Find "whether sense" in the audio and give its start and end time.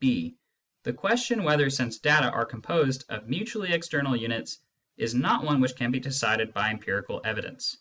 1.44-1.98